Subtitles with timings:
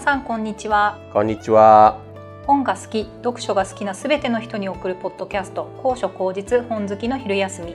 [0.00, 2.00] さんこんにちはこんにちは。
[2.46, 7.74] 本が好き読書が好きなすべての人に送るポッドキャスト高所高実本好きの昼休み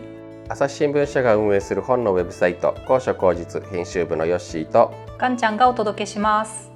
[0.49, 6.71] 朝日新聞社が運営する本のウェブサイト高所高実編集部のヨッシーとガンちゃんがお届けします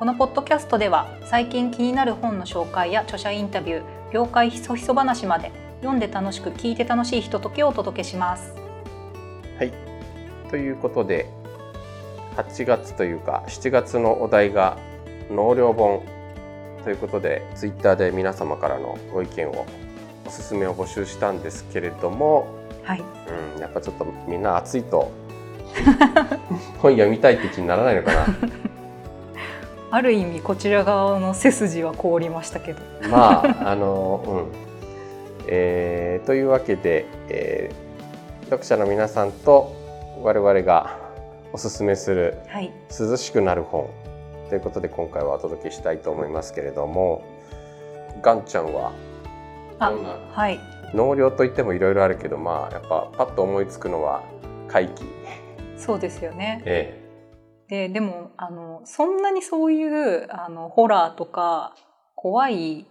[0.00, 8.52] このポッドキャストでは最近気になる本の紹介や著者インタビュー業界ひそひそ話まで読んで楽しく聞いて楽しいひとときをお届けします
[9.56, 9.72] はい。
[10.50, 11.30] ということで
[12.48, 14.78] 8月というか7月のお題が
[15.30, 16.02] 納涼本
[16.84, 19.66] ということでツイッターで皆様からのご意見を
[20.26, 22.46] おすすめを募集したんですけれども、
[22.84, 23.00] はい。
[23.54, 25.10] うん、やっぱちょっとみんな暑いと
[26.80, 28.26] 本読みたいって気にならないのかな？
[29.92, 32.80] ある意味こちら側の背筋は凍りましたけど。
[33.08, 34.46] まああのうん、
[35.48, 37.90] えーというわけで、えー
[38.50, 39.72] 読者の皆さんと
[40.22, 40.98] 我々が
[41.52, 42.72] おすすめするはい。
[42.98, 43.88] 涼しくなる本
[44.48, 47.24] ということで今回はお届けしたいと思いますけれども
[48.22, 48.92] ガンちゃんは
[49.78, 50.10] あどんな？
[50.32, 50.58] はい。
[50.94, 54.22] 納涼といってもいろいろあるけどまあやっぱパッと思いつくのは
[54.68, 55.04] 怪奇、
[55.76, 56.62] そうですよね。
[56.64, 57.00] え。
[57.68, 61.76] ででもあのそんなにそういうあのホラーとか
[62.16, 62.86] 怖い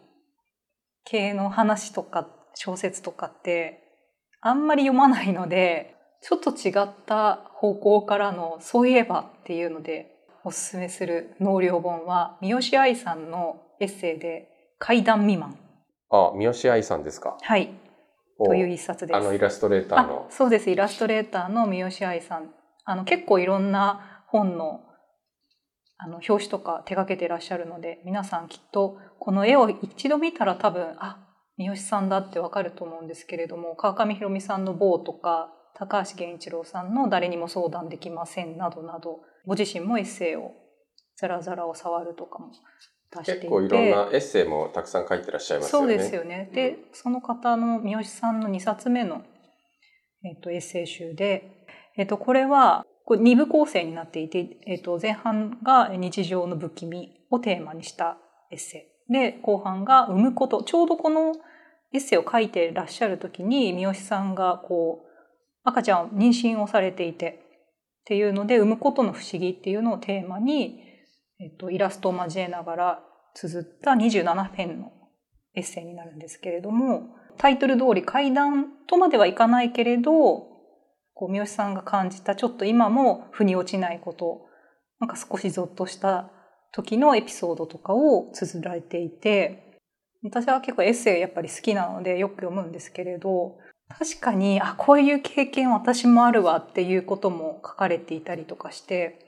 [1.03, 3.83] 系の話とか小説とかって
[4.41, 10.15] あんまり読まないのでちょっと違った方向からのそういえばっていうので
[10.45, 14.47] おすすめする納涼本は三好愛さんのエッセイで
[14.79, 15.57] 「階段未満。
[15.57, 15.61] え
[16.09, 17.69] あ三好愛さんですか」はい。
[18.37, 19.17] おという一冊です。
[19.17, 20.69] あのイラストレーターあのそうです。
[20.69, 22.53] イラストレーターの三好愛さん。
[22.85, 24.79] あの結構いろんな本の
[25.97, 40.53] あの表紙とか手掛けてらっしゃるので皆さんきっとこの絵を一度見たら多分あ三好さんだってわかると思うんですけれども川上弘美さんの「某」とか高橋源一郎さんの「誰にも相談できません」などなどご自身もエッセイを
[41.15, 42.51] 「ザラザラを触る」とかも
[43.11, 45.87] 出していて結構いろんなエッセイもたくさん書いてらっしゃいますよね。
[45.87, 46.49] そうですよね。
[46.53, 49.23] で、その方の三好さんの2冊目の、
[50.23, 51.65] えっとエッセイ集で、
[51.97, 58.17] えっとこれはこれ2部構成になっていて、えっと前半が日常の不気味をテーマにした
[58.51, 59.13] エッセイ。
[59.13, 60.63] で、後半が産むこと。
[60.63, 61.33] ちょうどこの
[61.91, 65.08] エッセイを書いてらっしゃる時に三好さんがこう
[65.69, 67.39] 赤ちゃん妊娠をされていて
[68.01, 70.79] っていうので産むことの不思議っていうのをテーマに、
[71.39, 72.99] えっと、イラストを交えながら
[73.35, 74.91] 綴った27編の
[75.55, 80.11] エッセイになるんですけれどもタイトル通り階段とまではいかないけれど
[81.13, 84.41] こう三好さんが感じたちょっと今も腑に落ちないこと
[84.99, 86.31] なんか少しゾッとした
[86.71, 89.79] 時のエピソードとかを綴られていて
[90.23, 93.57] 私は結構エッセイやっぱり好きなのでよく読むんですけれど
[93.89, 99.19] 確かにあこういう経験私もあるわっていうことも書かれていたりとかして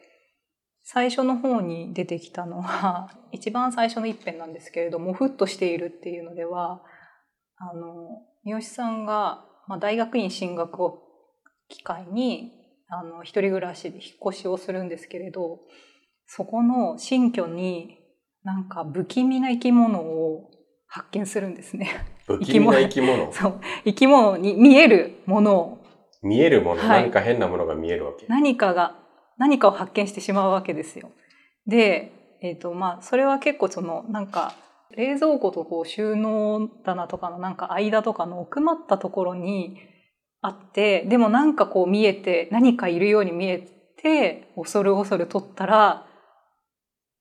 [0.83, 6.83] 最初の方に出てきたのは 一番最初の一編なんですけれどもふっとしているっていうのでは
[7.57, 11.03] あの三好さんが、まあ、大学院進学を
[11.67, 12.51] 機会に
[12.87, 15.59] あの一人暮らしで引っ越しをするんですけれど
[16.25, 17.97] そこの新居に
[18.43, 20.49] なんか不気味な生き物を
[20.87, 21.89] 発見するんですね。
[22.37, 23.31] 不気味な生き物。
[23.31, 25.77] そう生き物に見えるものを
[26.21, 28.25] 見えるもの、はい何か変なものが見えるわけ。
[28.27, 28.95] 何かが
[29.37, 31.11] 何かを発見してしまうわけですよ。
[31.67, 34.53] で、えっ、とまあそれは結構そのなんか
[34.95, 39.77] 冷蔵庫とこう収納棚とかのなんか間とかの奥まったところに
[40.41, 43.67] あってでもなんかこう見えて何かいるように見え
[44.01, 46.07] て恐る恐る取ったら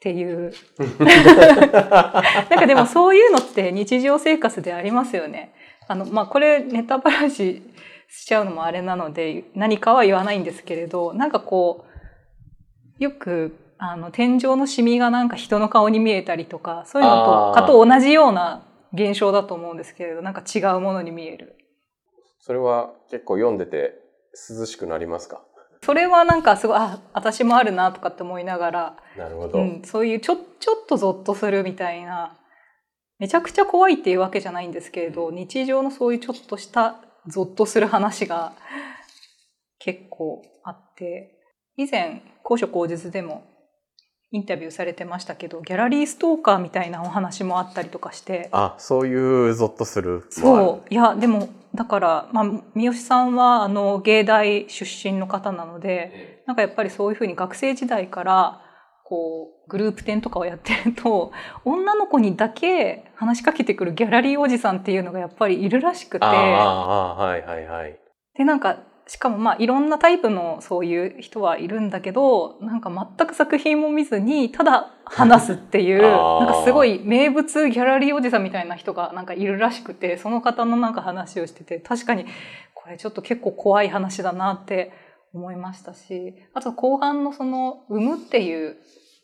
[0.01, 0.51] っていう
[0.99, 5.53] なんかでもそういうのって日常生活でありますよね。
[5.89, 7.63] あのまあこれネタバラシ
[8.09, 11.85] しちゃうのもあれなので何かは言わないんですけれどなんかこ
[12.99, 18.63] うよくあの天井のシミがなんか人の顔に見えたりとかそういうのとかと同じような
[18.95, 21.57] 現象だと思うんですけれどなんか違うものに見える。
[22.39, 24.01] それは結構読んでて
[24.59, 25.43] 涼しくなりますか？
[25.83, 29.59] それはなんかすごいあ私もあるなとかって思いながら、なるほど。
[29.59, 32.39] うん、そういうちょちょっとゾッとするみたいな
[33.19, 36.97] めちゃくちゃ怖いっていうわけじゃないんですけれど日常のそういうちょっとした
[37.27, 38.55] ゾッとする話が
[39.79, 41.39] 結構あって
[41.77, 43.45] 以前高所高実でも
[44.33, 50.25] インタビューされてましたけどギャラリーストーカーみたいなお話もあったりとかしてあ、そういうゾッとする。
[50.31, 52.45] そういやでもだから、まあ、
[52.75, 58.61] 三好さんはあの芸大出身の方なのでなんかやっぱりそういうふうに学生時代から
[59.05, 61.33] こうグループ展とかをやってると
[61.65, 67.99] 女の子にだけ話しかけてくるギャラリーおじさんっていうのがやっぱりいるらしくてはいはいはい。
[68.37, 68.79] でなんか
[69.11, 82.25] しかもまあいろんなタイプのそういう人はいるんだけどなんか全く作品も見ずにただ話すっていう なんかすごい名物ギャラリーおじさんみたいな人がなんかいるらしくてその方のなんか話をしてて確かに
[82.73, 84.93] これちょっと結構怖い話だなって
[85.35, 88.77] 思いましたしあと後半のその産むっていう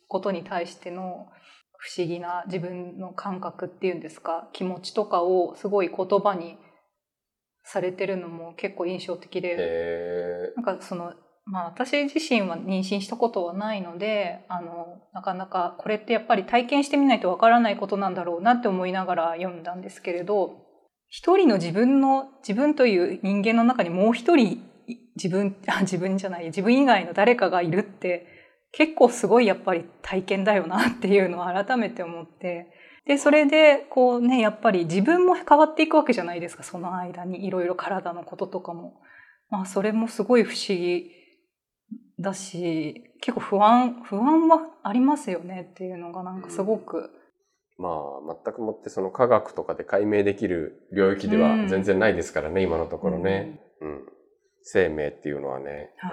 [0.08, 1.28] ことに対しての
[1.76, 6.58] 不思議な自分の感覚っていうんですか気持ちとかをすごい言葉に
[7.66, 11.12] されてるのも結構印象的でへなんかその
[11.44, 20.64] まあ私自身は妊娠したことはないのであのなかなかこれってやっぱり体験してみないとわからないことなんだろうなって思いながら読んだんですけれど
[21.08, 24.46] 一人の自分の自分という人間の中にもう一人
[24.86, 28.26] い自分 あ自分じゃない自分以外の誰かがいるって
[28.70, 32.70] 結構すごいやっぱり体験だよなっていうのを改めて思って
[33.06, 36.62] でそれでこうねやっぱり自分も変わっていくわけじゃないですか。
[36.62, 39.00] その間にいろいろ体のこととかも。
[39.48, 41.12] まあそれもすごい不思議
[42.18, 45.68] だし結構不安不安はありますよね。
[45.70, 47.10] っていうのがなんかすごく、
[47.78, 54.06] まあ全くもってその科学とかで解明できる領域では全然ないですからね、今のところね、うん。
[54.62, 56.12] 生命っていうのはね、はい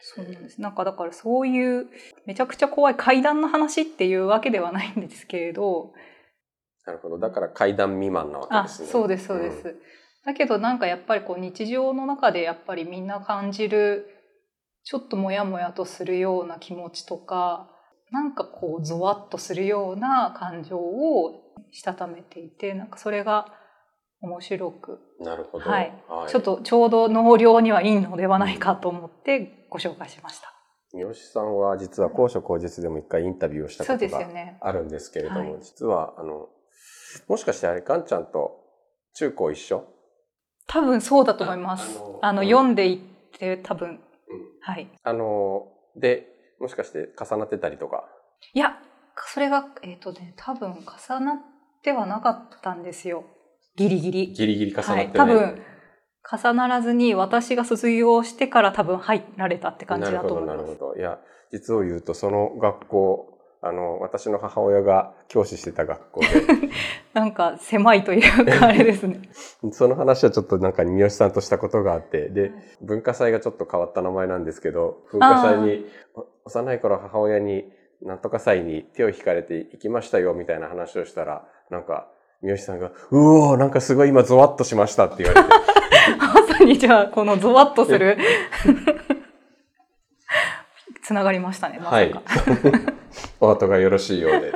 [0.00, 0.60] そうなんです。
[0.60, 1.88] なんかだからそういう
[2.26, 5.92] めちゃくちゃ怖い怪談の話っていうわけではないんですけれど。
[6.86, 7.18] なるほど。
[7.18, 8.88] だから階段未満なわけあですね。
[8.88, 9.76] そうですそうです、
[10.24, 14.06] だけどなんかやっぱりこう日常の中でやっぱりみんな感じる
[14.84, 17.68] ちょっとモヤモヤとするような気持ちとか
[18.10, 21.42] なんかこうゾワッとするような感情を
[21.72, 23.52] したためていてなんかそれが
[24.20, 25.92] 面白く、うんなるほど、はい
[26.28, 30.52] ちょっとちょうど納涼にはいいのではないかと思ってご紹介しました。
[30.92, 34.26] 三好さんは実は高所高実でも一回インタビューをしたことが。
[34.60, 36.48] あるんですけれども、はい実はあの
[37.28, 38.64] もしかしてあれガンちゃんと
[39.14, 39.84] 中高一緒？
[40.66, 42.00] 多分そうだと思います。
[42.22, 42.98] あの、うん読んでいっ
[43.38, 44.00] て多分、
[44.60, 44.90] はい。
[45.02, 46.26] あので
[46.60, 48.04] もしかして重なってたりとか？
[48.52, 48.78] いや、
[49.32, 51.36] それが、えっ、とね、多分重なっ
[51.82, 53.24] てはなかったんですよ。
[53.78, 54.32] ギリギリ。
[54.32, 55.62] ギリギリ重なってない、はい、多分
[56.30, 60.56] 重ならずに私が卒業してから多分入られたって感じだと思います。
[60.56, 61.18] なるほどなるほどいや
[61.52, 66.20] 実を言うとその学校あの私の母親が教師してた学校
[67.12, 69.20] なんか狭いというかあれですね。
[69.62, 72.52] で その話はちょっとなんか三好さんとしたことがあってで
[72.82, 77.72] 文化祭がちょっと変わった名前なんですけど文化祭にお幼い頃母親に
[78.02, 82.08] なんとか祭に手を引かれて行きましたよみたいな話をしたらなんか
[82.42, 85.48] 三好さんが「うおーなんかすごい今ゾワッとしました」って言われて
[86.18, 88.16] まさにじゃあこのゾワッとする
[91.08, 91.88] つながりましたねま。
[91.88, 92.14] はい。
[93.40, 94.52] お後がよろしいようで。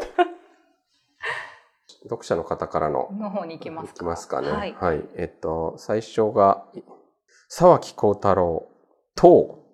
[2.02, 3.94] 読者の方からのの方に行きますいか。
[3.94, 4.50] きますかね。
[4.50, 4.74] はい。
[4.78, 5.02] はい。
[5.16, 6.66] えっと、最初が、
[7.48, 8.68] 沢木幸太郎、
[9.14, 9.64] 等。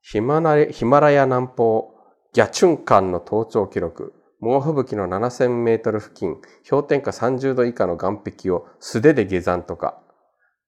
[0.00, 1.92] ヒマラヒマラヤ南方、
[2.32, 4.14] ギャチュン間の登頂記録。
[4.40, 10.00] 猛吹雪の7000メートル付近、氷点下30度以下の岸壁を素手で下山とか。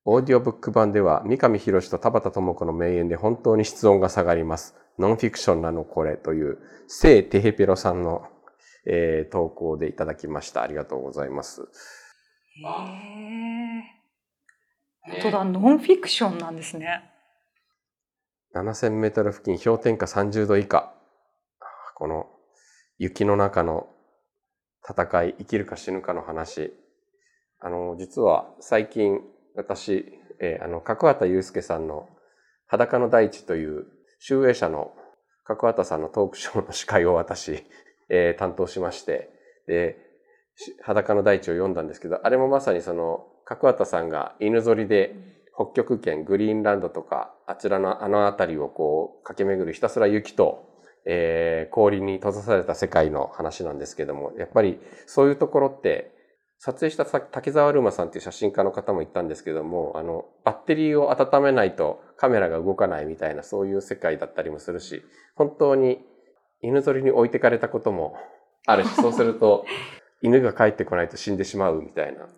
[0.05, 4.77] オーディオブック版では、三上博史と田畑智子の名演で本当に室温が下がります。
[4.99, 8.29] ノンフィクションなのこれという、聖テヘペロさんの、
[8.85, 10.63] えー投稿でいただきました。
[10.63, 11.63] ありがとうございます。
[11.63, 11.69] へえ。
[15.01, 17.09] 本当だ、ノンフィクションなんですね。
[18.55, 20.93] 7000メートル付近氷点下30度以下。
[21.95, 22.27] この
[23.03, 23.89] 雪の中の
[24.89, 26.73] 戦い、生きるか死ぬかの話。
[27.59, 29.19] あの、実は最近
[29.57, 30.07] 私、
[30.39, 32.09] えーあの、角畑祐介さんの
[32.69, 33.87] 裸の大地という
[34.21, 34.93] 集英社の
[35.43, 37.65] 角畑さんのトークショーの司会を私、
[38.09, 39.31] えー担当しまして、
[39.67, 39.97] で、
[40.83, 45.17] 裸の大地を読んだんですけど、あれもまさにその角畑さんが犬ぞりで
[45.57, 50.72] 北極圏グリーンランドとかあちらのあの辺りをこう駆け巡るひたすら雪と、
[51.07, 56.13] えー氷に閉ざされた世界の話なんですけどもやっぱりそういうところって
[56.59, 65.03] 撮影したさ竹澤ルーマさんっていう写真家の方も言ったんですけどもあのバッテリーを温めないとカメラが動かないみたいなそういう世界だったりもするし
[65.35, 65.99] 本当に
[66.61, 68.15] 犬ぞりに置いてかれたことも
[68.67, 69.65] あるしそうすると
[70.23, 72.29] 犬が帰ってこないと死んでしまうみたいな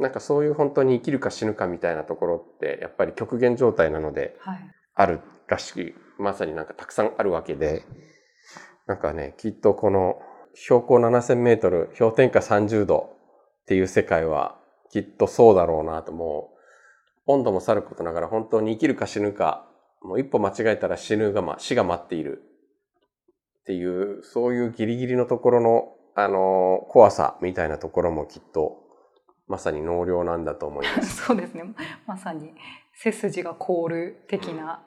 [0.00, 4.58] なんかそういう本当に生きるか死ぬかみたいなところってやっぱり極限状態なのではい。
[4.94, 7.84] あるらしくまさになんかたくさんあるわけで
[8.86, 10.16] なんかねきっとこの
[10.54, 13.16] 標高7000メートル氷点下30度
[13.62, 14.58] っていう世界は
[14.90, 16.50] きっとそうだろうなとも
[17.26, 19.66] う温度もさることながら本当に生きるか死ぬか
[20.02, 22.42] もう一歩間違えたら死ぬが、ま、死が待っている
[23.60, 28.78] っていうそういうギリギリのところのあの怖さみたいなところもきっと
[29.46, 31.22] まさに納涼なんだと思います。
[31.26, 31.64] そうですね。
[32.06, 32.52] まさに
[32.94, 34.84] 背筋が凍る的な。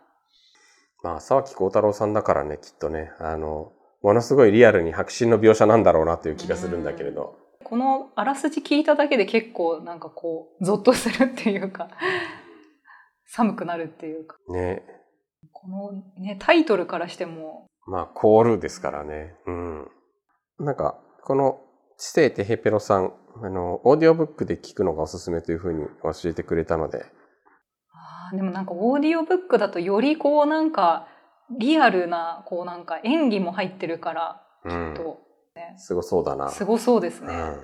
[1.03, 7.37] まあ、沢木幸太郎さんだからね、きっとね、あの、ものすごいリアルに迫真の描写なんだろうなという気がするんだけれど。
[7.63, 11.89] このあらすじ聞いただけで結構なんかこう、ゾッとするっていうか、
[13.27, 14.37] 寒くなるっていうか。
[14.49, 14.83] ね。
[15.51, 19.35] このね、タイトルからしても、まあ、コールですからね。
[19.45, 19.91] うん。
[20.59, 21.59] なんか、この、
[21.97, 27.05] 知性テヘペロさん、あの、オーディオブックで聞くのがおすすめというふうに教えてくれたので、
[28.33, 31.07] でもなんかオーディオブックだとよりこうなんか
[31.57, 34.93] リアルなこうなんか演技も入ってるからうん。
[34.95, 35.23] と
[35.77, 36.49] すごそうだな。
[36.49, 37.33] すごそうですね。
[37.33, 37.61] うん。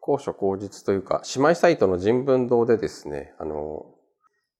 [0.00, 3.86] 高所高実というか、姉妹サイトの人文堂でですね、あの、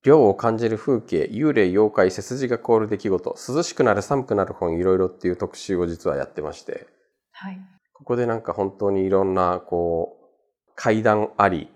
[0.02, 6.86] 涼を感じる風景、幽霊、妖怪、背筋が凍る出来事、涼しくなる寒くなる本いろいろっていう特集を実はやってまして、
[7.32, 7.58] はい。
[7.92, 11.68] ここでなんか本当にいろんな、こう、怪談あり、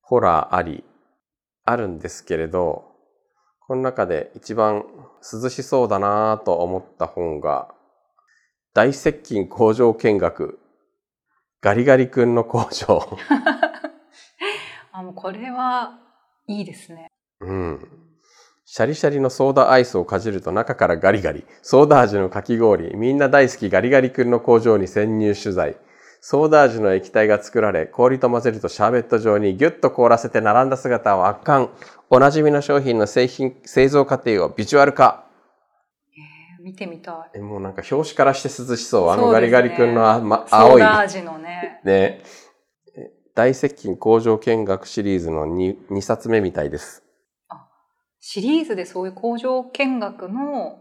[0.00, 0.84] ホラーあり、
[1.64, 2.93] あるんですけれど、
[3.66, 4.84] この中で一番
[5.22, 7.68] 涼しそうだなと思った本が、
[8.74, 10.58] 大接近工場見学、
[11.62, 13.18] ガリガリ君の工場。
[14.92, 15.98] あもうこれは
[16.46, 17.08] いいですね。
[17.40, 17.88] うん。
[18.66, 21.46] シャリシャリのソーダアイスをかじると中からガリガリ。
[21.62, 22.94] ソーダ味のかき氷。
[22.96, 25.76] みんな大好きガリガリ君の工場に潜入取材。
[26.26, 31.68] ソーダ味の液体が作られ、氷と混ぜるとシャーベット状にギュッと凍らせて並んだ姿を圧巻。
[32.08, 35.26] おなじみの商品の製品、製造過程をビジュアル化。
[36.16, 37.38] えー見てみたい。
[37.38, 39.10] えもうなんか表紙からして涼しそう。
[39.10, 40.80] あのガリガリ君のあ、ま、ソ青い。
[40.80, 41.82] ーダ味のね。
[41.84, 42.22] ね。
[42.96, 47.04] え大接近工場見学シリーズの 2, 2冊目みたいです。
[48.20, 50.78] シリーズでそういう工場見学の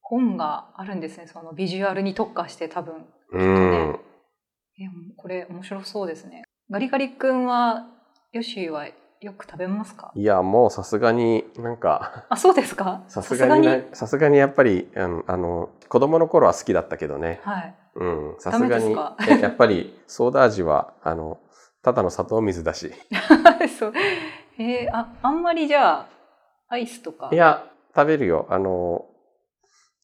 [0.00, 1.26] 本があるんですね。
[1.26, 3.04] そのビジュアルに特化して多分。
[3.32, 4.00] うん。
[4.80, 4.84] え
[5.16, 6.44] これ面白そうですね。
[6.70, 7.86] ガリガリ君は、
[8.32, 8.86] ヨシは
[9.20, 10.10] よく食べますか？
[10.14, 13.02] いや、もうさすがになんか、あ、そうですか？
[13.08, 14.38] さすがにさすがに？
[14.38, 17.40] やっぱり、あの、あの子供の頃は好きだったけどね。
[17.44, 17.74] はい。
[17.96, 21.38] うん、さすがにやっぱりソーダ味は、あの、
[21.82, 22.92] ただの砂糖水だし。
[23.78, 23.92] そう。
[24.58, 26.06] えーあ、あんまりじゃあ、
[26.68, 27.30] アイスとか？
[27.32, 28.46] いや、食べるよ。
[28.48, 29.04] あの、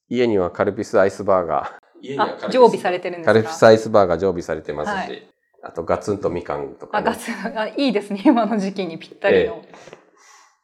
[0.08, 1.85] 家にはカルピスアイスバーガー。
[2.02, 3.32] 家にはあ、常備されてるんですか？
[3.32, 5.22] カルピスアイスバーガー常備されてますし、はい
[5.62, 7.06] あとガツンとみかんとか、あ、ね。
[7.06, 8.22] ガツン、あ、いいですね。
[8.24, 9.64] 今の時期にぴったりの。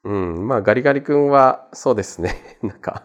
[0.04, 2.58] うん、まあガリガリ君はそうですね。
[2.62, 3.02] なんか、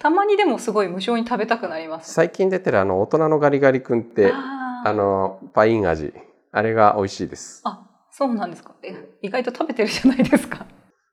[0.00, 2.12] たまにでもすごい無性に食べたくなります。
[2.12, 6.12] 最近出てるあの大人のガリガリ君って、あの、パイン味。
[6.50, 7.60] あれが美味しいです。
[7.64, 8.74] あ、そうなんですか。
[8.82, 10.66] え、意外と食べてるじゃないですか。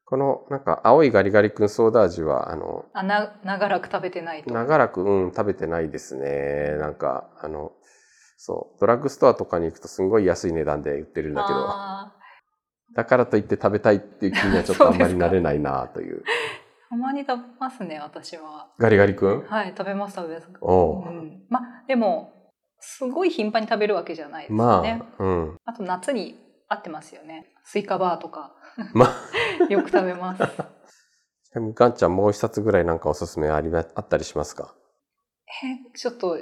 [0.09, 4.53] この、なんか、青いガリガリ君ソーダ味は、あの、あ、な、長らく食べてないと。
[4.53, 6.77] 長らく、うん、食べてないですね。
[6.79, 7.73] なんか、あの、
[8.37, 12.13] そう、ドラッグストアとかに行くとすんごい安い値段で売ってるんだけど、あ
[12.95, 16.19] だからといって食べたいっていう気にはちょっとあんまりなれないなという。
[16.19, 16.23] ー
[16.89, 18.69] たまに食べますね、私は。
[18.79, 19.43] ガリガリ君？
[19.45, 20.47] はい、食べます、食べます。
[20.61, 21.43] おううん。
[21.49, 22.31] ま、でも、
[22.79, 25.01] すごい頻繁に食べるわけじゃないですね。
[25.19, 25.57] あ、うん。
[25.65, 27.47] あと夏に合ってますよね。
[27.65, 28.53] スイカバーとか。
[28.93, 29.13] ま
[29.69, 30.43] よく食べます。
[30.45, 34.73] ちなみにガンちゃんもう一冊ぐらいなんかおすすめありまあったりしますか？
[35.63, 36.37] え、ちょっと、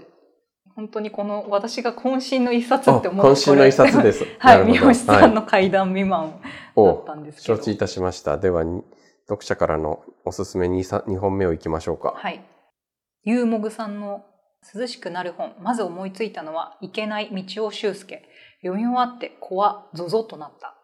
[0.76, 4.26] 本当にこの私が渾身の一冊って思う今週の一冊です。
[4.40, 7.56] はい、三好さんの怪談未満だおったんですけど。
[7.58, 8.38] 承知いたしました。
[8.38, 8.84] では、に
[9.28, 12.14] 読者からのおすすめ 2, 2本目をいきましょうか。
[12.18, 12.44] はい。
[13.24, 14.26] ゆうもぐさんの
[14.74, 15.54] 涼しくなる本。
[15.60, 18.28] まず思いついたのは、いけない道尾修介。
[18.62, 20.75] 読み終わって、子はゾゾとなった。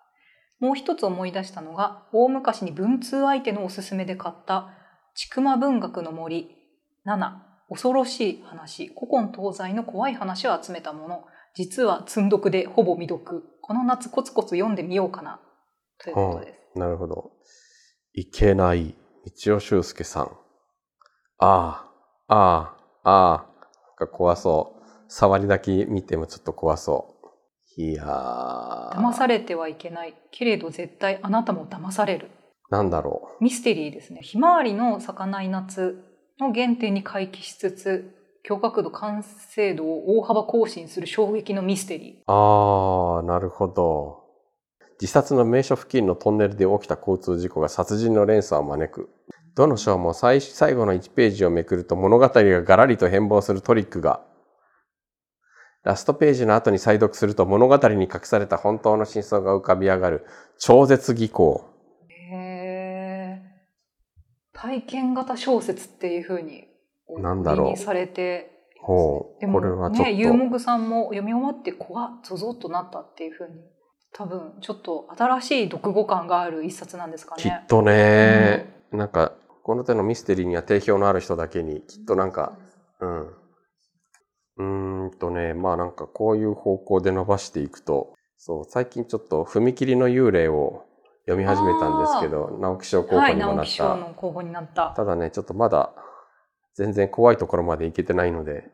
[0.61, 4.69] もう一つ思い出したのが、大昔に文通相手のおすすめで買った、
[5.15, 6.55] ちくま文学の森
[7.05, 7.31] 7、
[7.67, 11.23] 恐ろしい話、古今東西の怖い話を集めたもの。
[11.55, 13.43] 実は積んどくでほぼ未読。
[13.61, 15.41] この夏コツコツ読んでみようかな。
[15.97, 16.79] ということです。
[16.79, 17.31] なるほど。
[18.13, 18.95] いけない、
[19.45, 20.37] 道尾修介さん。
[21.39, 21.87] あ
[22.27, 23.43] あ、ああ、ああ、な
[23.93, 24.81] んか怖そう。
[25.07, 27.20] 触りだけ見てもちょっと怖そう。
[27.77, 28.97] いやー。
[28.97, 30.13] 騙されてはいけない。
[30.31, 32.29] けれど絶対あなたも騙される。
[32.69, 34.21] なんだろミステリーですね。
[34.21, 36.03] ひまわりの咲かない夏
[36.39, 42.15] の原点に回帰しつつ、強角度完成度を大幅更新する衝撃のミステリー。
[42.19, 42.23] う。
[42.27, 44.21] ああ、なるほど。
[44.99, 49.09] 自殺の名所付近のトンネルで起きた交通事故が殺人の連鎖を招く。
[49.55, 54.21] どの章も最最後の1ページをめくると物語がガラリと変貌するトリックが。
[55.83, 60.25] ラストページの後に再読すると物語に隠された本当の真相が浮かび上がる
[60.59, 61.65] 超絶技巧。
[62.31, 66.65] へー体験型小説っていうふうに
[67.19, 73.55] なんだろうされてほうでもこれはちょっとね、ゆうもぐさんも読み終わって怖っ、ゾゾッとなったっていうふうに。
[74.13, 77.43] 多分ちょっと新しい読後感がある一冊なんですかね。
[77.43, 79.33] きっとね、なんか
[79.63, 82.57] この手のミステリーには定評のある人だけにきっとなんか、
[82.99, 83.21] うん。
[83.21, 90.83] うーんとね、まあなんかこういう方向で伸ばしていくと、そう、最近ちょっと踏切の幽霊を
[91.25, 93.95] 読み始めたんですけど、直木賞候補はい、にもなっ直木賞た。
[93.95, 94.93] の候補になった。
[94.95, 95.93] ただね、ちょっとまだ
[96.75, 98.69] 全然怖いところまでいけてないので、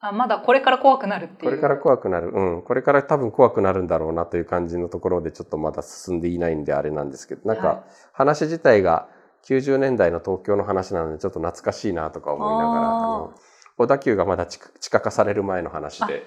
[0.00, 1.50] あ、まだこれから怖くなるっていう。
[1.50, 9.08] これから怖くなる、うん、これから多分怖くなるんだろうなという感じのところでちょっとまだ進んでいないんであれなんですけど、なんはか話自体が
[9.46, 13.41] 90年代の東京の話なのでちょっと懐かしいなとか思いながら、
[13.76, 16.24] 小田急がまだ地地下化される前の話で、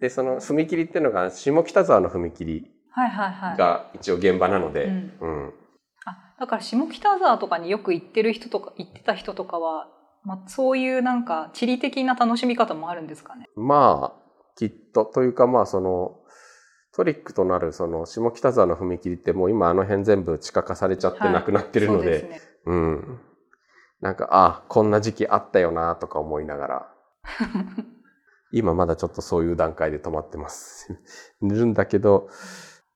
[0.00, 3.56] で、その踏切っていうのが下北沢の踏切はいはいはい。
[3.56, 5.54] が一応現場なので、うんうん
[6.04, 9.88] あだから下北沢とかによく行ってる人とか行ってた人とかは、
[10.24, 13.46] まあ、そういうなんか地理的な楽しみ方もあるんですかね。
[13.56, 16.16] まあ、きっと、というかまあその、
[16.94, 22.48] トリックとなるその下北沢の踏切ってもう今あの辺全部地下化されちゃってはいなくなってるので、そうですね。
[22.66, 23.20] うん。
[24.00, 26.92] なんか、あこんな時期あったよなとか思いながら、
[28.52, 30.92] 今まだちょっとそういう段階で止まってます。
[31.42, 32.28] いるんだけど、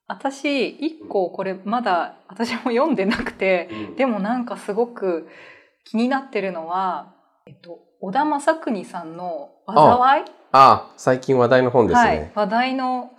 [0.07, 5.29] 私一個これまだ私も読んでなくてでもなんかすごく
[5.85, 7.15] 気になってるのは、
[7.47, 13.11] えっと、小田正邦さんの「災い」ああ、最近話題の本ですはいね。、話題の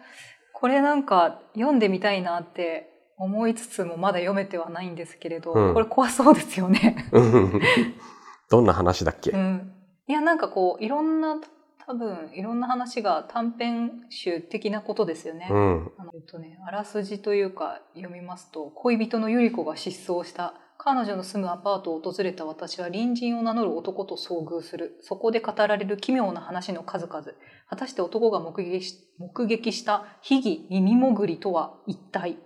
[0.53, 5.73] これなんか読んでみたいなって思いつつもまだ読めてはないんですけれど、うん。
[5.73, 7.07] これ怖そうですよね。
[7.11, 7.61] うん。
[8.49, 9.73] どんな話だっけ、うん、
[10.07, 11.37] いやなんかこういろんな
[11.85, 15.47] 多分いろんな話が短編集的なことですよね。
[15.49, 15.91] うん。
[15.97, 24.97] あのえっとね、あらすじというか読みますと恋人の百合子が失踪した彼女の住むアパートを訪れた私は隣人を名乗る男と遭遇する。
[25.01, 27.23] そこで語られる奇妙な話の数々。
[27.69, 32.37] 果たして男が目撃し目撃した秘儀耳潜りとは一体？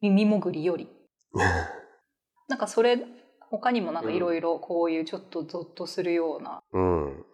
[0.00, 0.88] 耳潜りより
[2.48, 2.98] なんかそれ
[3.50, 7.24] 他にもなんかいろいろこういうちょっとゾッとするような、うん。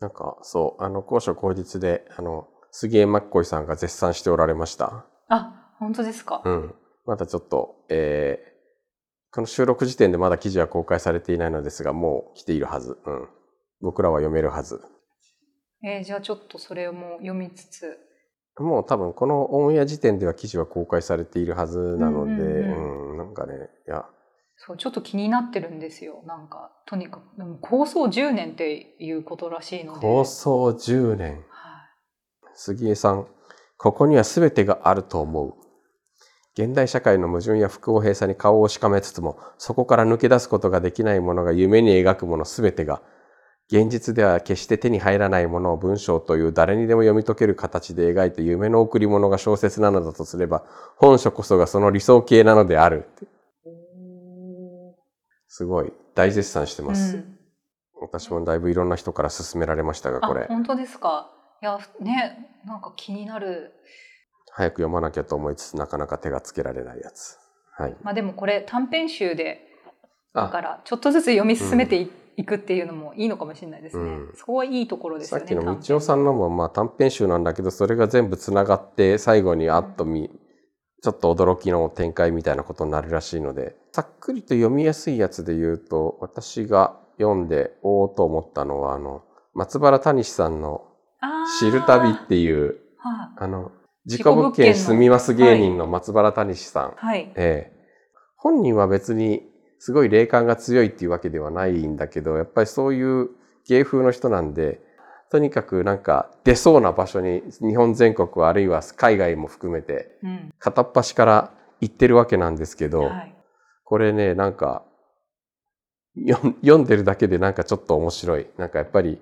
[0.00, 5.04] なんか、そう、あの、高所口実で、あの、杉江真紀さんが絶賛しておられました。
[5.28, 6.74] あ本当ですか、うん。
[7.04, 12.98] まだちょっと、えー、この収録時点でまだ記事は公開されていないのですが、もう来ているはず。
[13.04, 13.28] うん。
[13.80, 14.80] 僕らは読めるはず。
[15.82, 17.98] えーじゃあちょっとそれも読みつつ
[18.58, 24.04] もう多分このオンエア時点では記事は公開されているはずなので、うんなんかね、いや、
[24.56, 26.22] そうちょっと気になってるんですよ。
[26.26, 30.00] なんかとにかく構想10年っていうことらしいので。
[30.00, 31.32] 構想10年。
[31.32, 31.42] はい。
[32.54, 33.26] 杉江さん、
[33.78, 35.54] ここには全てがあると思う。
[36.54, 43.00] 現代社会の矛盾や不公平さに顔をしかめつつも、そこから抜け出すことができないものが夢に描くもの全てが、
[43.72, 50.64] 現実では決して手に入らないものを文章という誰にでも読み解ける形で描いた夢の贈り物が小説なのだとすれば、
[50.96, 53.04] 本書こそがその理想形なのである。
[55.46, 57.16] すごい、大絶賛してます。
[57.16, 57.36] うん
[58.02, 60.44] 私もだいぶいろんな人から勧められましたが、これ。
[60.44, 61.30] あ本当ですか？
[61.62, 63.74] いやねなんか気になる
[64.52, 67.36] 早く読まなきゃと思いつつなかなか手がつけられないやつ。
[67.76, 67.96] はい。
[68.02, 69.60] まあでもこれ短編集で
[70.32, 72.10] だかあ、らちょっとずつ読み進めてい,、
[72.44, 74.32] くっていうのもいいのかもしれないですね、うん。
[74.34, 80.30] そこはいいところですねっきの道夫さんのもまあ短編集なんだけど、それが全部つながって最後にあっとみ、
[81.02, 89.22] ちょっと驚きの展開みたいなことになるらしいので、さっくりと読みやすいやつで言うと、私が読んでおおと思ったのは、あの、
[89.54, 90.84] 松原谷さんの
[91.58, 93.72] 知る旅っていう、はあの、
[94.06, 96.90] 事事故物件住みます芸人の松原谷さん。
[96.90, 97.80] い、はい、ええ。
[98.36, 99.49] 本人は別に
[99.80, 103.30] すごい霊感が強いっていうわけではないんだけど、やっぱりそういう
[103.66, 104.80] 芸風の人なんで、
[105.30, 113.34] とにかくなんか出そうな場所に日本全国あるいは海外も含めてうん片っ端から行ってるわけなんですけど、はい、
[113.84, 114.84] これね、なんか
[116.14, 118.46] よ読んでるだけでなんかちょっと面白い。
[118.58, 119.20] なんかやっぱり、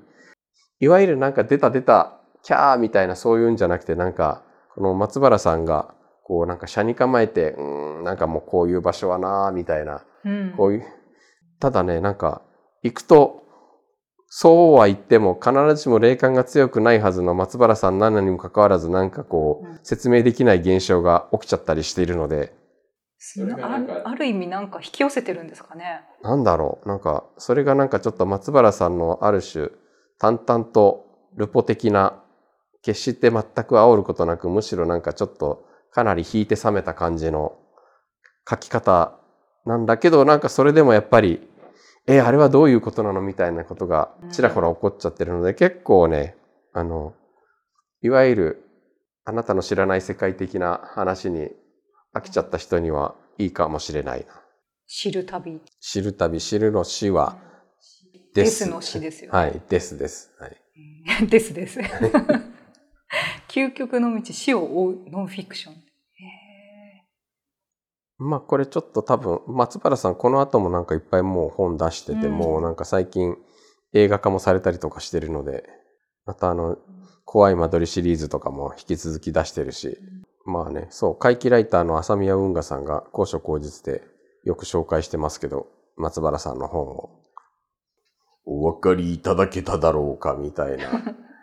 [0.81, 4.43] いわゆるなんか出た出た、キャーみたいなそういうんじゃなくて、なんか、
[4.75, 10.55] この松原さんが、こうなんか車に構えて、うーん、なんかもうこういう場所はなーみたいな、うん。
[10.57, 10.85] こういう、
[11.61, 12.43] ただね、なんか、
[12.83, 13.43] 行くと、
[14.31, 22.53] そうは言っても必ずしも霊感が強くないはずの松原さんなのにもかかわらずなんかこう説明できない現象が起きちゃったりしているので、
[24.05, 26.03] ある意味なんか引き寄せてるんですかね。
[26.23, 26.89] なんだろう。
[26.89, 29.71] なんか、それがなんかちょっと松原さんのある種、
[30.19, 32.23] 淡々とルポ的な、
[32.83, 37.59] 決して全く煽ることなく、むしろなんかちょっとかなり引いて冷めた感じの
[38.49, 39.18] 書き方
[39.69, 41.47] なんだけど、なんかそれでもやっぱり、
[42.07, 46.37] え、あれはどういうことなのみたいなことがちらほら起こっちゃってるので、結構ね、
[46.73, 47.13] あの、
[48.01, 48.65] いわゆる
[49.27, 51.51] あなたの知らない世界的な話に
[52.15, 54.41] 飽きちゃった人にはいいかもしれないな。
[54.87, 55.61] 知る旅。
[55.81, 57.37] 知る旅、知るの死は、
[58.35, 59.39] デですスの詩ですよね。
[59.39, 60.31] はい、ですです。
[60.41, 60.57] はい。
[61.29, 61.79] ですです。
[63.49, 65.88] 究極の道、死を追うノンフィクション。
[68.21, 73.37] へまあこれちょっと多分、松原さんこの後もなんかいっぱいもう本出してて、うんもうなんか最近
[73.93, 75.65] 映画化もされたりとかしてるので、
[76.27, 76.77] またあの、
[77.25, 79.99] 怖い間取りシリーズとかも引き続き出してるし、
[80.45, 84.03] まあね、そう、怪奇ライターの浅宮運河さんが高所高実で
[84.45, 87.11] よく紹介してますけど、松原さんの本を。
[88.47, 90.85] お分かりいただけただろうか、みたいな。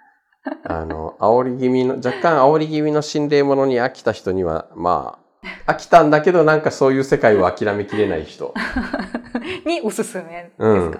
[0.65, 5.24] あの、煽り気味の、若干煽り気味の心霊ものに飽きた人には、まあ、
[5.67, 8.53] 飽きたんだけどなんかそういう世界を諦めきれない人。
[8.55, 10.99] ー におすすめですか、うん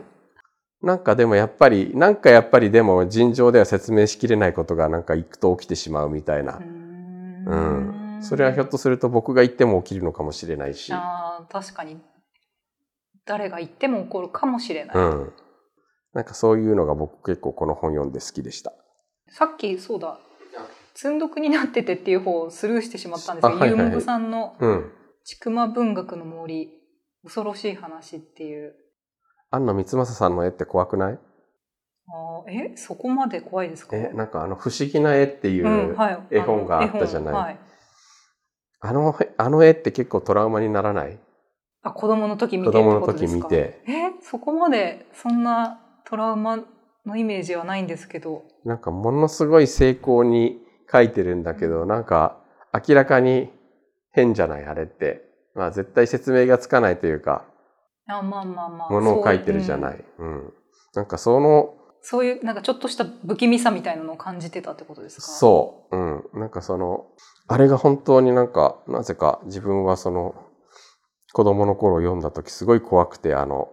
[0.81, 6.61] なんかでもやっぱり、なんかやっぱりでも尋常では説明しきれないことがなんか行くと起きてしまうみたいなう。
[6.61, 7.55] んう
[8.19, 8.21] ん。
[8.21, 10.93] それはひょっとすると僕が言っても起きるのかもしれないし。
[10.93, 11.99] ああ、確かに。
[13.25, 14.95] 誰が言っても起こるかもしれない。
[14.95, 15.33] うん。
[16.13, 18.71] なんかそういうのが僕結構この本読んで好きでした。
[19.29, 20.19] さっき、そうだ、
[20.95, 24.01] 積んどくになっててっていう方をスルーしてしまったんですけど、あはいはい。
[24.01, 24.91] さんのうん。
[25.25, 26.69] ちくま文学の森、
[27.23, 28.75] 恐ろしい話っていう。
[29.51, 31.19] 安野光正さんの絵って怖くない？
[32.07, 33.97] あーえ、そこまで怖いですか？
[33.97, 35.95] え、なんかあの不思議な絵っていう
[36.31, 37.59] 絵本があったじゃない？
[38.79, 41.19] あの、あの絵って結構トラウマにならない？
[41.81, 43.81] あ、子供の時見て子供の時見て。
[43.87, 46.59] え、そこまでそんなトラウマ
[47.05, 48.43] のイメージはないんですけど。
[48.63, 52.37] なんかものすごい成功に書いてるんだけど、なんか
[52.87, 53.51] 明らかに
[54.11, 55.23] 変じゃないあれって。
[55.55, 57.45] まあ絶対説明がつかないというか、
[58.07, 58.89] あまあまあまあ。。
[58.91, 60.03] ものを書いてるじゃないい。
[60.19, 60.53] うん。
[60.93, 65.21] なんかその、そういう、なんかちょっとした不気味さみたいなのを感じてたってことですか？
[65.23, 65.97] そう。
[65.97, 66.23] うん。
[66.39, 67.07] なんかその、
[67.47, 70.35] あれが本当になんか、なぜか自分はその、
[71.33, 73.69] 子供の頃読んだ時すごい怖くて、あの、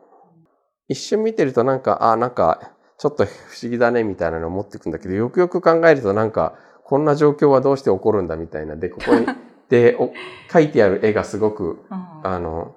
[0.89, 6.55] 一瞬見てるとなんか、あ、なんか、ちょっと不思議だねみたいなのを持ってくんだけど、よくよく考えるとなんか、
[6.93, 8.77] こんな状況はどうして起こるんだみたいな。
[8.77, 9.25] で、ここに、
[9.71, 10.13] で、お
[10.53, 12.77] 書いてある絵がすごく、うんあの、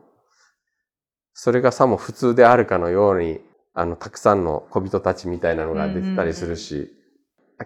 [1.34, 3.41] それがさも普通であるかのように、
[3.73, 6.93] あの、たくさんの小人たちみたいなのが出てたりするし、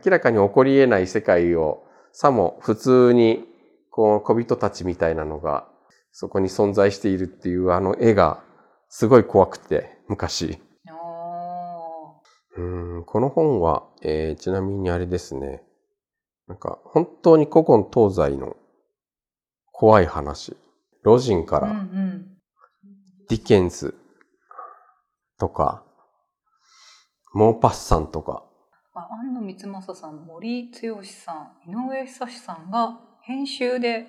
[0.03, 1.83] 明らかに起こり得ない世界を、
[2.13, 3.45] さも普通に、
[3.91, 5.67] こう、小人たちみたいなのが、
[6.11, 8.41] そこに存在しているっていうあの絵が、
[8.87, 10.57] すごい怖くて、昔。
[10.87, 12.19] あ
[12.57, 15.61] うん、この本は、えーちなみにあれですね。
[16.49, 18.57] なんか、本当に古今東西の
[19.71, 20.57] 怖い話。
[21.03, 22.37] ロジンから、ん。
[23.29, 23.95] ディケンズ
[25.39, 25.83] とか、
[27.33, 28.43] モーパッサンとか、
[28.95, 34.07] あ安野光正さん、森剛さん、井上久志さんが編集で、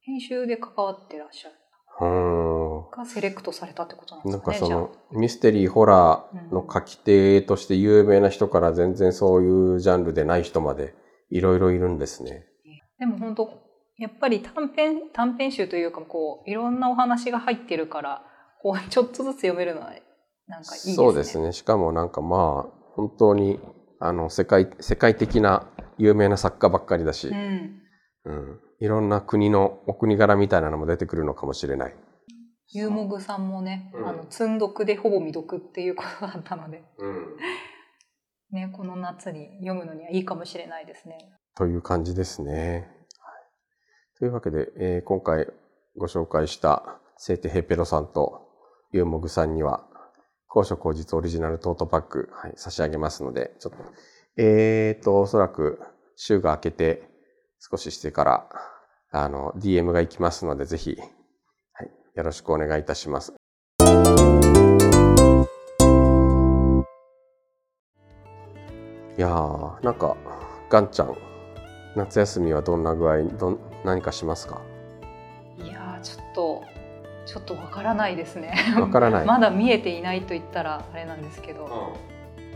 [0.00, 1.54] 編集で関わってらっしゃる。
[2.90, 4.58] がセレクトされたってことなんでなんすかね。
[4.58, 10.94] じゃあかその、ミステリー、ホラーの書き手として有名な人から全然そういうジャンルでない人まで、
[11.30, 12.46] いろいろいるんですね。
[12.98, 13.50] でも本当
[13.98, 18.22] やっぱり短編短編集というかこういろんなお話が入ってるから
[18.62, 19.92] こう ちょっとずつ読めるのは
[20.48, 20.94] なんかいいですね。
[20.94, 21.52] そうですね。
[21.52, 23.60] しかもなんかまあ、本当に、
[23.98, 27.82] あの、世界、世界的な有名な作家ばっかりだし、うん。
[28.24, 28.60] うん。
[28.78, 31.94] いろんな国のお国柄みたいなのも出てくるのかもしれない。
[32.72, 37.36] ユーモグさんもね、うんあの積んどくでほぼ未読っていうことだったので、うん。
[38.52, 41.32] ね、この夏に読むのにはいいかもしれないですね。
[41.56, 42.90] という感じですね。
[44.18, 45.46] というわけで、えー今回
[45.96, 48.48] ご紹介した聖帝ヘペロさんと
[48.92, 49.86] ユーモグさんには、
[50.48, 53.78] 高所高実オリジナルトートバッグ、はい、差し上げますので、ちょっと、
[54.36, 55.80] えーと、おそらく
[56.16, 57.08] 週が明けて
[57.58, 58.48] 少ししてから、
[59.10, 60.96] あの、DM が行きますので、ぜひ、
[61.72, 63.34] はい、よろしくお願いいたします。
[69.16, 70.16] いやー、なんか、
[70.68, 71.16] ガンちゃん、
[71.94, 74.60] 夏休みはどんな具合、どん、何かしますか？
[75.58, 76.64] いやーちょっと
[77.24, 78.54] ちょっとわからないですね。
[78.78, 81.96] わからない まだ見えていないと言ったらあれなんですけど、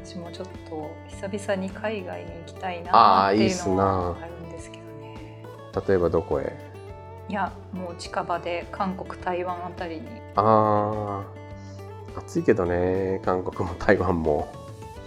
[0.05, 5.45] 私もちょっと久々に海外に行きたいなっていうのはあるんですけどね。
[5.89, 6.53] 例えばどこへ？
[7.29, 10.03] いやもう近場で韓国台湾あたりに
[10.35, 14.49] あー、暑いけどね、韓国も台湾も。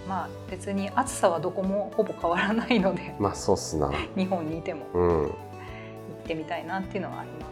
[0.08, 3.90] まあ別に暑さはどこもほぼ変わらないのでまあ、そうっすな。
[4.16, 5.10] 日本にいてもうん。
[5.22, 7.44] 行ってみたいなっていうのはあります。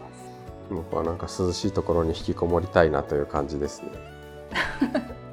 [0.69, 3.89] 僕はなんか涼しいところに引きこもりたいなという感じですね。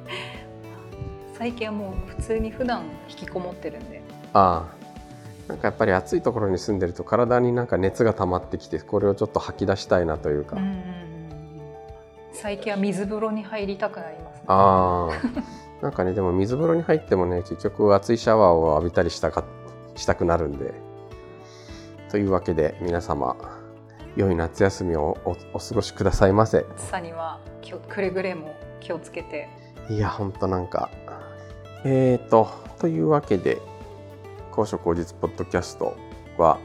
[1.37, 4.01] 最近はもう普通に普段引きこもってるんで
[4.33, 4.67] あ
[5.47, 10.83] あ、なんかやっぱり暑いところに住んでると体になんか熱が溜まってきてこれをちょっと吐き出したいなというか、うん
[12.33, 15.43] 最近は水風呂に入りたくなります、ね、あー
[15.81, 19.43] なんかねでも水風呂に入ってもね結局熱いシャワーを浴びたりしたか
[19.95, 20.73] したくなるんで。
[22.09, 23.37] というわけで皆様
[24.17, 26.65] 良い夏休みをおお過ごしくださいませ。
[26.75, 27.39] 暑さには
[27.87, 29.49] くれぐれも気をつけて。
[29.89, 30.89] いやほんとなんか。
[31.83, 33.59] えーとというわけで
[34.51, 35.95] 高所高実ポッドキャスト
[36.37, 36.59] は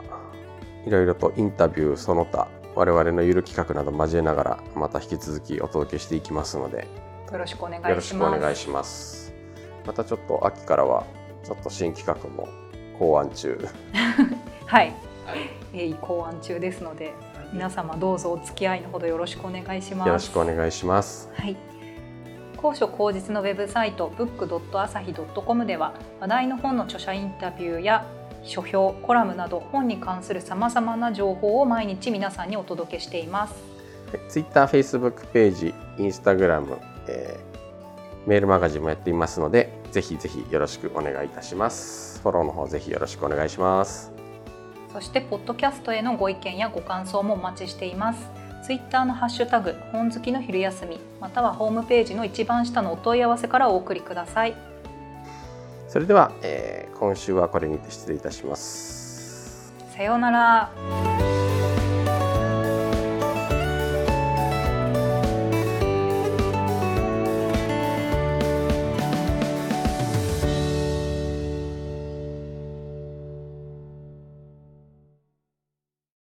[0.86, 6.86] いろいろとインタビューその他我々のゆる企画など交えながらまた引き続きお届けしていきますので
[7.36, 7.90] よろしくお願いします。
[7.90, 9.34] よろしくお願いします。
[9.86, 11.06] またちょっと秋からは
[11.44, 12.48] ちょっと新企画も
[12.98, 13.58] 考案中。
[14.66, 14.94] はい、
[15.72, 17.12] 鋭意考案中ですので
[17.52, 20.08] 皆様どうぞお付き合いのほどよろしくお願いします。
[20.08, 21.28] よろしくお願いします。
[21.34, 21.56] はい。
[22.56, 28.06] 高所高実のウェブサイト book.asahi.com では話題の本の著者インタビューや
[28.42, 33.54] 書評、コラムなど本に関するさまざまな情報を毎日皆さんにお届けしています。
[34.30, 36.95] Twitter、Facebook ページ、Instagram、えー
[38.26, 44.16] メールマガジンもやっていますのでぜひぜひよろしくお願いいたしますフォローの方ぜひよろしくお願いします
[44.96, 48.30] そしてポッドキャストへのご意見やご感想もお待ちしています。
[48.64, 54.56] ツイッターのハッシュタグ本好きの昼休みまたはホームページの一番下のお問い合わせからお送りください。
[55.86, 61.45] それでは、えー今週はこれにて失礼いたしますさようなら。